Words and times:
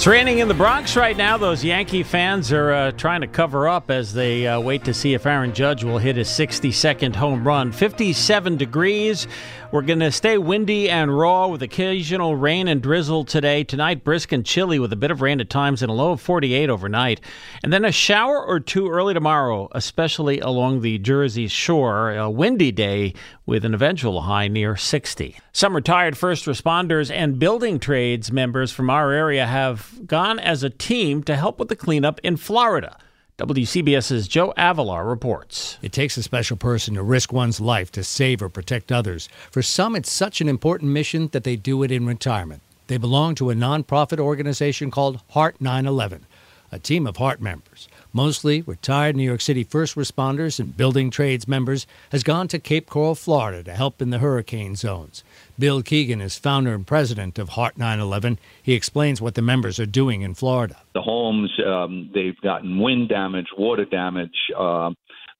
It's 0.00 0.06
raining 0.06 0.38
in 0.38 0.48
the 0.48 0.54
Bronx 0.54 0.96
right 0.96 1.14
now. 1.14 1.36
Those 1.36 1.62
Yankee 1.62 2.02
fans 2.04 2.52
are 2.52 2.72
uh, 2.72 2.92
trying 2.92 3.20
to 3.20 3.26
cover 3.26 3.68
up 3.68 3.90
as 3.90 4.14
they 4.14 4.46
uh, 4.46 4.58
wait 4.58 4.82
to 4.84 4.94
see 4.94 5.12
if 5.12 5.26
Aaron 5.26 5.52
Judge 5.52 5.84
will 5.84 5.98
hit 5.98 6.16
his 6.16 6.28
62nd 6.28 7.14
home 7.14 7.46
run. 7.46 7.70
57 7.70 8.56
degrees. 8.56 9.26
We're 9.72 9.82
going 9.82 10.00
to 10.00 10.10
stay 10.10 10.38
windy 10.38 10.88
and 10.88 11.16
raw 11.16 11.48
with 11.48 11.62
occasional 11.62 12.34
rain 12.34 12.66
and 12.66 12.82
drizzle 12.82 13.24
today. 13.24 13.62
Tonight, 13.62 14.02
brisk 14.02 14.32
and 14.32 14.44
chilly 14.44 14.78
with 14.78 14.92
a 14.92 14.96
bit 14.96 15.10
of 15.10 15.20
rain 15.20 15.38
at 15.38 15.50
times 15.50 15.82
and 15.82 15.90
a 15.90 15.94
low 15.94 16.12
of 16.12 16.20
48 16.22 16.70
overnight. 16.70 17.20
And 17.62 17.70
then 17.70 17.84
a 17.84 17.92
shower 17.92 18.42
or 18.42 18.58
two 18.58 18.88
early 18.88 19.12
tomorrow, 19.12 19.68
especially 19.72 20.40
along 20.40 20.80
the 20.80 20.98
Jersey 20.98 21.46
shore. 21.46 22.10
A 22.10 22.30
windy 22.30 22.72
day 22.72 23.12
with 23.44 23.64
an 23.64 23.74
eventual 23.74 24.22
high 24.22 24.48
near 24.48 24.76
60. 24.76 25.36
Some 25.52 25.76
retired 25.76 26.16
first 26.16 26.46
responders 26.46 27.10
and 27.10 27.38
building 27.38 27.78
trades 27.78 28.32
members 28.32 28.72
from 28.72 28.88
our 28.88 29.12
area 29.12 29.46
have 29.46 29.89
gone 30.06 30.38
as 30.38 30.62
a 30.62 30.70
team 30.70 31.22
to 31.24 31.36
help 31.36 31.58
with 31.58 31.68
the 31.68 31.76
cleanup 31.76 32.20
in 32.20 32.36
Florida. 32.36 32.96
WCBS's 33.38 34.28
Joe 34.28 34.52
Avilar 34.58 35.08
reports. 35.08 35.78
It 35.80 35.92
takes 35.92 36.16
a 36.18 36.22
special 36.22 36.58
person 36.58 36.94
to 36.94 37.02
risk 37.02 37.32
one's 37.32 37.60
life 37.60 37.90
to 37.92 38.04
save 38.04 38.42
or 38.42 38.50
protect 38.50 38.92
others. 38.92 39.30
For 39.50 39.62
some, 39.62 39.96
it's 39.96 40.12
such 40.12 40.42
an 40.42 40.48
important 40.48 40.92
mission 40.92 41.28
that 41.32 41.44
they 41.44 41.56
do 41.56 41.82
it 41.82 41.90
in 41.90 42.04
retirement. 42.04 42.60
They 42.88 42.98
belong 42.98 43.34
to 43.36 43.50
a 43.50 43.54
nonprofit 43.54 44.18
organization 44.18 44.90
called 44.90 45.22
Heart 45.30 45.60
911, 45.60 46.26
a 46.70 46.78
team 46.78 47.06
of 47.06 47.16
Heart 47.16 47.40
members 47.40 47.88
mostly 48.12 48.62
retired 48.62 49.16
New 49.16 49.22
York 49.22 49.40
City 49.40 49.64
first 49.64 49.96
responders 49.96 50.58
and 50.58 50.76
building 50.76 51.10
trades 51.10 51.46
members, 51.48 51.86
has 52.12 52.22
gone 52.22 52.48
to 52.48 52.58
Cape 52.58 52.88
Coral, 52.88 53.14
Florida 53.14 53.62
to 53.64 53.72
help 53.72 54.00
in 54.02 54.10
the 54.10 54.18
hurricane 54.18 54.76
zones. 54.76 55.24
Bill 55.58 55.82
Keegan 55.82 56.20
is 56.20 56.38
founder 56.38 56.74
and 56.74 56.86
president 56.86 57.38
of 57.38 57.50
Heart 57.50 57.78
911. 57.78 58.38
He 58.62 58.74
explains 58.74 59.20
what 59.20 59.34
the 59.34 59.42
members 59.42 59.78
are 59.78 59.86
doing 59.86 60.22
in 60.22 60.34
Florida. 60.34 60.76
The 60.94 61.02
homes, 61.02 61.50
um, 61.66 62.10
they've 62.14 62.40
gotten 62.40 62.78
wind 62.78 63.08
damage, 63.08 63.48
water 63.56 63.84
damage. 63.84 64.36
Uh, 64.56 64.90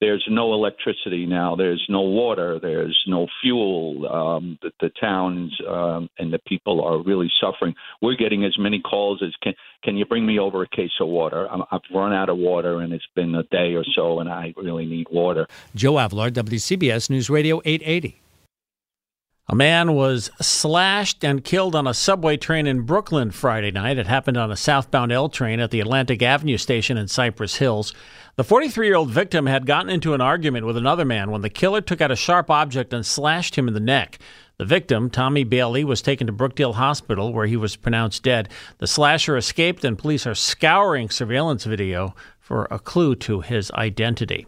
there's 0.01 0.25
no 0.29 0.53
electricity 0.53 1.27
now. 1.27 1.55
There's 1.55 1.85
no 1.87 2.01
water. 2.01 2.59
There's 2.59 2.99
no 3.07 3.27
fuel. 3.41 4.07
Um, 4.11 4.57
the, 4.61 4.71
the 4.81 4.89
towns 4.99 5.55
um, 5.69 6.09
and 6.17 6.33
the 6.33 6.39
people 6.39 6.83
are 6.83 7.01
really 7.01 7.31
suffering. 7.39 7.75
We're 8.01 8.15
getting 8.15 8.43
as 8.43 8.57
many 8.57 8.81
calls 8.81 9.21
as 9.23 9.33
can. 9.43 9.53
Can 9.83 9.97
you 9.97 10.05
bring 10.05 10.25
me 10.25 10.39
over 10.39 10.63
a 10.63 10.67
case 10.67 10.91
of 10.99 11.07
water? 11.07 11.47
I'm, 11.49 11.61
I've 11.71 11.81
run 11.93 12.13
out 12.13 12.29
of 12.29 12.37
water, 12.37 12.81
and 12.81 12.91
it's 12.91 13.07
been 13.15 13.35
a 13.35 13.43
day 13.43 13.75
or 13.75 13.85
so, 13.95 14.19
and 14.19 14.29
I 14.29 14.53
really 14.57 14.87
need 14.87 15.07
water. 15.11 15.47
Joe 15.75 15.93
Avilar, 15.93 16.31
WCBS 16.31 17.09
News 17.09 17.29
Radio 17.29 17.61
880. 17.63 18.21
A 19.51 19.55
man 19.55 19.95
was 19.95 20.31
slashed 20.39 21.25
and 21.25 21.43
killed 21.43 21.75
on 21.75 21.85
a 21.85 21.93
subway 21.93 22.37
train 22.37 22.65
in 22.67 22.83
Brooklyn 22.83 23.31
Friday 23.31 23.69
night. 23.69 23.97
It 23.97 24.07
happened 24.07 24.37
on 24.37 24.49
a 24.49 24.55
southbound 24.55 25.11
L 25.11 25.27
train 25.27 25.59
at 25.59 25.71
the 25.71 25.81
Atlantic 25.81 26.21
Avenue 26.21 26.55
station 26.55 26.97
in 26.97 27.09
Cypress 27.09 27.57
Hills. 27.57 27.93
The 28.37 28.45
43 28.45 28.87
year 28.87 28.95
old 28.95 29.09
victim 29.09 29.47
had 29.47 29.65
gotten 29.65 29.89
into 29.89 30.13
an 30.13 30.21
argument 30.21 30.65
with 30.65 30.77
another 30.77 31.03
man 31.03 31.31
when 31.31 31.41
the 31.41 31.49
killer 31.49 31.81
took 31.81 31.99
out 31.99 32.11
a 32.11 32.15
sharp 32.15 32.49
object 32.49 32.93
and 32.93 33.05
slashed 33.05 33.57
him 33.57 33.67
in 33.67 33.73
the 33.73 33.81
neck. 33.81 34.19
The 34.55 34.63
victim, 34.63 35.09
Tommy 35.09 35.43
Bailey, 35.43 35.83
was 35.83 36.01
taken 36.01 36.27
to 36.27 36.33
Brookdale 36.33 36.75
Hospital 36.75 37.33
where 37.33 37.45
he 37.45 37.57
was 37.57 37.75
pronounced 37.75 38.23
dead. 38.23 38.47
The 38.77 38.87
slasher 38.87 39.35
escaped, 39.35 39.83
and 39.83 39.99
police 39.99 40.25
are 40.25 40.33
scouring 40.33 41.09
surveillance 41.09 41.65
video 41.65 42.15
for 42.39 42.69
a 42.71 42.79
clue 42.79 43.15
to 43.15 43.41
his 43.41 43.69
identity. 43.71 44.47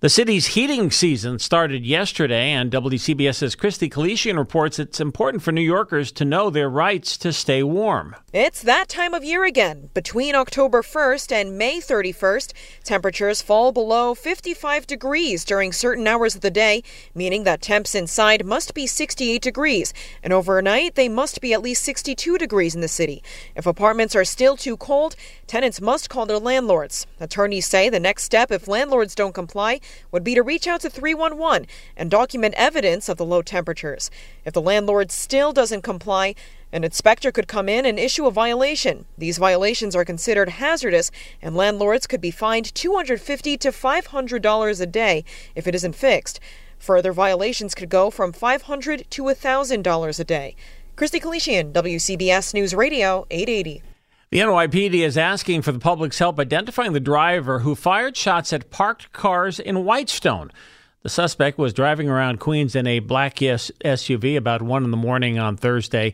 The 0.00 0.10
city's 0.10 0.48
heating 0.48 0.90
season 0.90 1.38
started 1.38 1.86
yesterday, 1.86 2.50
and 2.50 2.70
WCBS's 2.70 3.54
Christy 3.54 3.88
Kalishian 3.88 4.36
reports 4.36 4.78
it's 4.78 5.00
important 5.00 5.42
for 5.42 5.52
New 5.52 5.62
Yorkers 5.62 6.12
to 6.12 6.24
know 6.26 6.50
their 6.50 6.68
rights 6.68 7.16
to 7.16 7.32
stay 7.32 7.62
warm. 7.62 8.14
It's 8.30 8.60
that 8.60 8.90
time 8.90 9.14
of 9.14 9.24
year 9.24 9.44
again. 9.44 9.88
Between 9.94 10.34
October 10.34 10.82
1st 10.82 11.32
and 11.32 11.56
May 11.56 11.78
31st, 11.78 12.52
temperatures 12.84 13.40
fall 13.40 13.72
below 13.72 14.14
55 14.14 14.86
degrees 14.86 15.46
during 15.46 15.72
certain 15.72 16.06
hours 16.06 16.34
of 16.34 16.42
the 16.42 16.50
day, 16.50 16.82
meaning 17.14 17.44
that 17.44 17.62
temps 17.62 17.94
inside 17.94 18.44
must 18.44 18.74
be 18.74 18.86
68 18.86 19.40
degrees, 19.40 19.94
and 20.22 20.30
overnight 20.30 20.96
they 20.96 21.08
must 21.08 21.40
be 21.40 21.54
at 21.54 21.62
least 21.62 21.82
62 21.82 22.36
degrees 22.36 22.74
in 22.74 22.82
the 22.82 22.86
city. 22.88 23.22
If 23.54 23.64
apartments 23.64 24.14
are 24.14 24.26
still 24.26 24.58
too 24.58 24.76
cold, 24.76 25.16
tenants 25.46 25.80
must 25.80 26.10
call 26.10 26.26
their 26.26 26.38
landlords. 26.38 27.06
Attorneys 27.18 27.66
say 27.66 27.88
the 27.88 27.98
next 27.98 28.24
step, 28.24 28.52
if 28.52 28.68
landlords 28.68 29.14
don't 29.14 29.32
comply, 29.32 29.80
would 30.10 30.24
be 30.24 30.34
to 30.34 30.42
reach 30.42 30.66
out 30.66 30.80
to 30.82 30.90
311 30.90 31.66
and 31.96 32.10
document 32.10 32.54
evidence 32.56 33.08
of 33.08 33.16
the 33.16 33.24
low 33.24 33.42
temperatures. 33.42 34.10
If 34.44 34.52
the 34.52 34.62
landlord 34.62 35.10
still 35.10 35.52
doesn't 35.52 35.82
comply, 35.82 36.34
an 36.72 36.84
inspector 36.84 37.30
could 37.32 37.48
come 37.48 37.68
in 37.68 37.86
and 37.86 37.98
issue 37.98 38.26
a 38.26 38.30
violation. 38.30 39.06
These 39.16 39.38
violations 39.38 39.94
are 39.94 40.04
considered 40.04 40.48
hazardous, 40.48 41.10
and 41.40 41.56
landlords 41.56 42.06
could 42.06 42.20
be 42.20 42.30
fined 42.30 42.74
250 42.74 43.56
to 43.58 43.68
$500 43.68 44.80
a 44.80 44.86
day 44.86 45.24
if 45.54 45.66
it 45.66 45.74
isn't 45.74 45.94
fixed. 45.94 46.40
Further 46.78 47.12
violations 47.12 47.74
could 47.74 47.88
go 47.88 48.10
from 48.10 48.32
500 48.32 49.10
to 49.10 49.22
$1,000 49.22 50.20
a 50.20 50.24
day. 50.24 50.56
Christy 50.96 51.20
Kalishian, 51.20 51.72
WCBS 51.72 52.54
News 52.54 52.74
Radio, 52.74 53.26
880. 53.30 53.82
The 54.30 54.40
NYPD 54.40 54.94
is 54.94 55.16
asking 55.16 55.62
for 55.62 55.70
the 55.70 55.78
public's 55.78 56.18
help 56.18 56.40
identifying 56.40 56.92
the 56.92 56.98
driver 56.98 57.60
who 57.60 57.76
fired 57.76 58.16
shots 58.16 58.52
at 58.52 58.70
parked 58.70 59.12
cars 59.12 59.60
in 59.60 59.84
Whitestone. 59.84 60.50
The 61.04 61.08
suspect 61.08 61.58
was 61.58 61.72
driving 61.72 62.08
around 62.08 62.40
Queens 62.40 62.74
in 62.74 62.88
a 62.88 62.98
black 62.98 63.36
SUV 63.36 64.36
about 64.36 64.62
1 64.62 64.82
in 64.82 64.90
the 64.90 64.96
morning 64.96 65.38
on 65.38 65.56
Thursday. 65.56 66.12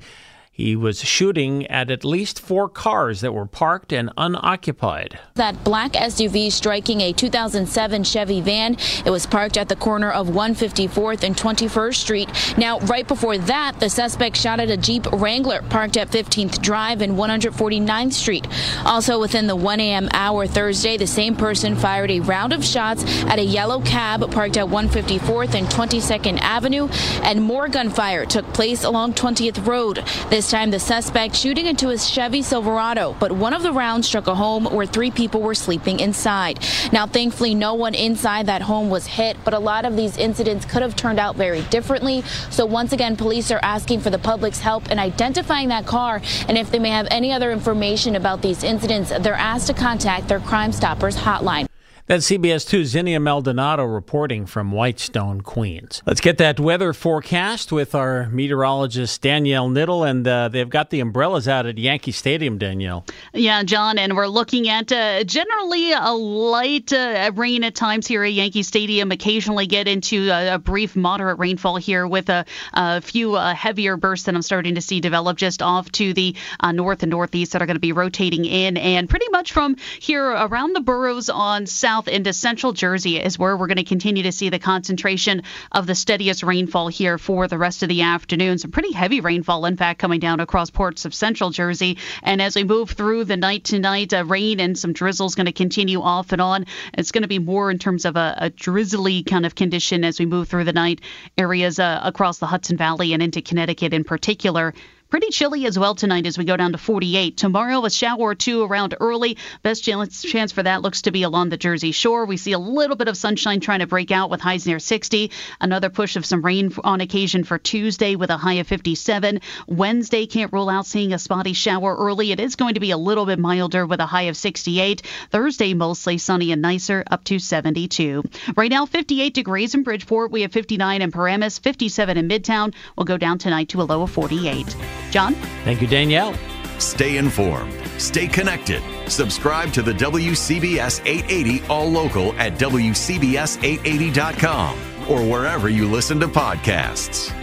He 0.55 0.77
was 0.77 1.03
shooting 1.03 1.67
at 1.69 1.91
at 1.91 2.05
least 2.05 2.39
four 2.39 2.69
cars 2.69 3.23
that 3.23 3.33
were 3.33 3.47
parked 3.47 3.91
and 3.91 4.11
unoccupied. 4.19 5.19
That 5.37 5.65
black 5.65 5.93
SUV 5.93 6.53
striking 6.53 7.01
a 7.01 7.15
2007 7.15 8.05
Chevy 8.05 8.43
van. 8.43 8.77
It 9.07 9.09
was 9.09 9.25
parked 9.25 9.57
at 9.57 9.71
the 9.71 9.77
corner 9.77 10.11
of 10.11 10.29
154th 10.29 11.23
and 11.23 11.35
21st 11.35 11.95
Street. 11.95 12.59
Now, 12.59 12.81
right 12.81 13.09
before 13.09 13.39
that, 13.39 13.81
the 13.81 13.89
suspect 13.89 14.37
shot 14.37 14.61
at 14.61 14.69
a 14.69 14.77
Jeep 14.77 15.11
Wrangler 15.11 15.63
parked 15.71 15.97
at 15.97 16.11
15th 16.11 16.61
Drive 16.61 17.01
and 17.01 17.15
149th 17.15 18.13
Street. 18.13 18.47
Also, 18.85 19.19
within 19.19 19.47
the 19.47 19.57
1 19.57 19.81
a.m. 19.81 20.11
hour 20.13 20.47
Thursday, 20.47 20.99
the 20.99 21.07
same 21.07 21.35
person 21.35 21.75
fired 21.77 22.11
a 22.11 22.21
round 22.21 22.53
of 22.53 22.63
shots 22.63 23.05
at 23.23 23.39
a 23.39 23.43
yellow 23.43 23.81
cab 23.81 24.31
parked 24.31 24.59
at 24.59 24.67
154th 24.67 25.55
and 25.55 25.67
22nd 25.69 26.39
Avenue, 26.43 26.89
and 27.23 27.43
more 27.43 27.69
gunfire 27.69 28.27
took 28.27 28.45
place 28.53 28.85
along 28.85 29.15
20th 29.15 29.67
Road. 29.67 30.05
This 30.29 30.42
this 30.43 30.51
time, 30.51 30.73
the 30.73 30.81
suspect 30.81 31.37
shooting 31.37 31.67
into 31.67 31.89
his 31.89 32.09
Chevy 32.11 32.43
Silverado, 32.43 33.15
but 33.21 33.31
one 33.31 33.55
of 33.55 33.63
the 33.63 33.71
rounds 33.71 34.09
struck 34.09 34.27
a 34.27 34.35
home 34.35 34.65
where 34.65 34.87
three 34.87 35.13
people 35.13 35.41
were 35.41 35.55
sleeping 35.55 36.01
inside. 36.01 36.59
Now, 36.91 37.07
thankfully, 37.07 37.55
no 37.55 37.75
one 37.75 37.95
inside 37.95 38.47
that 38.47 38.61
home 38.61 38.91
was 38.91 39.07
hit, 39.07 39.37
but 39.45 39.55
a 39.55 39.61
lot 39.61 39.85
of 39.85 39.95
these 39.95 40.17
incidents 40.17 40.65
could 40.65 40.83
have 40.83 40.97
turned 40.97 41.21
out 41.21 41.37
very 41.37 41.63
differently. 41.71 42.23
So, 42.51 42.67
once 42.67 42.93
again, 42.93 43.15
police 43.17 43.53
are 43.53 43.61
asking 43.63 44.01
for 44.01 44.11
the 44.11 44.19
public's 44.19 44.59
help 44.59 44.91
in 44.91 44.99
identifying 44.99 45.69
that 45.69 45.87
car. 45.87 46.21
And 46.49 46.59
if 46.59 46.73
they 46.73 46.81
may 46.81 46.91
have 46.91 47.07
any 47.13 47.33
other 47.33 47.53
information 47.53 48.17
about 48.17 48.43
these 48.43 48.65
incidents, 48.65 49.13
they're 49.21 49.35
asked 49.35 49.69
to 49.69 49.75
contact 49.75 50.27
their 50.27 50.41
Crime 50.41 50.73
Stoppers 50.73 51.17
hotline. 51.17 51.72
That's 52.07 52.29
CBS 52.29 52.67
2's 52.67 52.89
Zinnia 52.89 53.21
Maldonado 53.21 53.85
reporting 53.85 54.45
from 54.45 54.73
Whitestone, 54.73 55.41
Queens. 55.41 56.03
Let's 56.05 56.21
get 56.21 56.37
that 56.39 56.59
weather 56.59 56.93
forecast 56.93 57.71
with 57.71 57.95
our 57.95 58.29
meteorologist 58.29 59.23
Danielle 59.23 59.69
Niddle, 59.69 60.11
and 60.11 60.27
uh, 60.27 60.49
they've 60.49 60.69
got 60.69 60.91
the 60.91 60.99
umbrellas 60.99 61.47
out 61.47 61.65
at 61.65 61.79
Yankee 61.79 62.11
Stadium, 62.11 62.59
Danielle. 62.59 63.07
Yeah, 63.33 63.63
John, 63.63 63.99
and 63.99 64.17
we're 64.17 64.27
looking 64.27 64.69
at 64.69 64.91
uh, 64.91 65.23
generally 65.23 65.93
a 65.93 66.11
light 66.11 66.93
uh, 66.93 67.31
rain 67.37 67.63
at 67.63 67.77
times 67.77 68.09
here 68.09 68.25
at 68.25 68.33
Yankee 68.33 68.65
Stadium. 68.65 69.13
Occasionally 69.13 69.69
get 69.69 69.87
into 69.87 70.29
a, 70.31 70.55
a 70.55 70.59
brief 70.59 70.97
moderate 70.97 71.39
rainfall 71.39 71.77
here 71.77 72.09
with 72.09 72.29
a, 72.29 72.45
a 72.75 73.01
few 73.01 73.37
uh, 73.37 73.55
heavier 73.55 73.97
bursts 73.97 74.27
that 74.27 74.35
I'm 74.35 74.43
starting 74.43 74.75
to 74.75 74.81
see 74.81 74.99
develop 74.99 75.37
just 75.37 75.63
off 75.63 75.93
to 75.93 76.13
the 76.13 76.35
uh, 76.59 76.73
north 76.73 77.05
and 77.05 77.11
northeast 77.11 77.53
that 77.53 77.63
are 77.63 77.67
going 77.67 77.77
to 77.77 77.81
be 77.81 77.93
rotating 77.93 78.45
in, 78.45 78.77
and 78.77 79.09
pretty 79.09 79.29
much 79.31 79.53
from 79.53 79.77
here 80.01 80.27
around 80.27 80.75
the 80.75 80.81
boroughs 80.81 81.31
on 81.31 81.65
south 81.67 81.92
south 81.93 82.09
into 82.09 82.33
central 82.33 82.73
Jersey 82.73 83.21
is 83.21 83.39
where 83.39 83.55
we're 83.55 83.67
going 83.67 83.77
to 83.77 83.85
continue 83.85 84.23
to 84.23 84.33
see 84.33 84.49
the 84.49 84.59
concentration 84.59 85.43
of 85.73 85.87
the 85.87 85.95
steadiest 85.95 86.43
rainfall 86.43 86.89
here 86.89 87.19
for 87.19 87.49
the 87.49 87.59
rest 87.59 87.83
of 87.83 87.91
the 87.91 88.01
afternoon. 88.01 88.57
Some 88.57 88.71
pretty 88.71 88.93
heavy 88.93 89.21
rainfall, 89.21 89.67
in 89.67 89.77
fact, 89.77 89.99
coming 89.99 90.19
down 90.19 90.41
across 90.41 90.71
parts 90.71 91.05
of 91.05 91.13
central 91.13 91.51
Jersey. 91.51 91.99
And 92.23 92.41
as 92.41 92.57
we 92.57 92.65
move 92.65 92.93
through 92.93 93.27
the 93.27 93.37
night 93.37 93.65
tonight, 93.65 94.15
uh, 94.15 94.25
rain 94.25 94.59
and 94.59 94.79
some 94.79 94.95
drizzle 94.95 95.27
is 95.27 95.35
going 95.35 95.45
to 95.45 95.53
continue 95.53 96.01
off 96.01 96.33
and 96.33 96.41
on. 96.41 96.65
It's 96.95 97.13
going 97.13 97.23
to 97.23 97.29
be 97.29 97.39
more 97.39 97.71
in 97.71 97.79
terms 97.79 98.07
of 98.07 98.17
a, 98.17 98.37
a 98.39 98.49
drizzly 98.49 99.23
kind 99.23 99.45
of 99.45 99.55
condition 99.55 100.03
as 100.03 100.19
we 100.19 100.25
move 100.25 100.49
through 100.49 100.65
the 100.65 100.73
night. 100.73 101.03
Areas 101.37 101.79
uh, 101.79 102.01
across 102.03 102.39
the 102.39 102.47
Hudson 102.47 102.79
Valley 102.79 103.13
and 103.13 103.23
into 103.23 103.43
Connecticut 103.43 103.93
in 103.93 104.05
particular. 104.05 104.73
Pretty 105.13 105.29
chilly 105.29 105.67
as 105.67 105.79
well 105.79 105.95
tonight 105.95 106.25
as 106.25 106.39
we 106.39 106.47
go 106.47 106.57
down 106.57 106.73
to 106.73 106.79
48. 106.79 107.37
Tomorrow, 107.37 107.85
a 107.85 107.91
shower 107.91 108.19
or 108.19 108.35
two 108.35 108.63
around 108.63 108.95
early. 108.99 109.37
Best 109.63 109.85
chance, 109.85 110.23
chance 110.23 110.53
for 110.53 110.63
that 110.63 110.81
looks 110.81 111.03
to 111.03 111.11
be 111.11 111.23
along 111.23 111.51
the 111.51 111.59
Jersey 111.59 111.93
Shore. 111.93 112.25
We 112.25 112.39
see 112.39 112.53
a 112.53 112.59
little 112.59 112.97
bit 112.97 113.09
of 113.09 113.17
sunshine 113.19 113.61
trying 113.61 113.81
to 113.81 113.87
break 113.87 114.11
out 114.11 114.31
with 114.31 114.41
highs 114.41 114.67
near 114.67 114.79
60. 114.79 115.31
Another 115.61 115.91
push 115.91 116.17
of 116.17 116.25
some 116.25 116.41
rain 116.41 116.73
on 116.83 117.03
occasion 117.03 117.45
for 117.45 117.59
Tuesday 117.59 118.17
with 118.17 118.31
a 118.31 118.39
high 118.39 118.55
of 118.55 118.67
57. 118.67 119.41
Wednesday, 119.67 120.25
can't 120.25 120.51
rule 120.51 120.71
out 120.71 120.87
seeing 120.87 121.13
a 121.13 121.19
spotty 121.19 121.53
shower 121.53 121.95
early. 121.95 122.33
It 122.33 122.41
is 122.41 122.57
going 122.57 122.73
to 122.73 122.81
be 122.81 122.93
a 122.93 122.97
little 122.97 123.27
bit 123.27 123.39
milder 123.39 123.85
with 123.85 124.01
a 124.01 124.07
high 124.07 124.31
of 124.31 124.37
68. 124.39 125.03
Thursday, 125.29 125.75
mostly 125.75 126.17
sunny 126.17 126.53
and 126.53 126.63
nicer, 126.63 127.05
up 127.11 127.23
to 127.25 127.39
72. 127.39 128.23
Right 128.57 128.71
now, 128.71 128.87
58 128.87 129.35
degrees 129.35 129.75
in 129.75 129.83
Bridgeport. 129.83 130.31
We 130.31 130.41
have 130.41 130.53
59 130.53 131.03
in 131.03 131.13
Paramus, 131.13 131.59
57 131.59 132.17
in 132.17 132.29
Midtown. 132.29 132.73
We'll 132.97 133.05
go 133.05 133.19
down 133.19 133.37
tonight 133.37 133.69
to 133.69 133.83
a 133.83 133.85
low 133.85 134.01
of 134.01 134.11
48. 134.11 134.75
John? 135.13 135.35
Thank 135.65 135.81
you, 135.81 135.87
Danielle. 135.87 136.35
Stay 136.79 137.19
informed. 137.19 137.73
Stay 137.99 138.27
connected. 138.27 138.83
Subscribe 139.09 139.73
to 139.75 139.83
the 139.83 139.93
WCBS 139.93 141.07
880 141.07 141.63
All 141.67 141.89
Local 141.89 142.33
at 142.35 142.59
WCBS880.com 142.59 144.79
or 145.09 145.23
wherever 145.23 145.69
you 145.69 145.89
listen 145.89 146.19
to 146.21 146.29
podcasts. 146.29 147.42